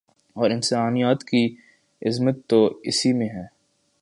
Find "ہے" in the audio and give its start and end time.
3.29-3.45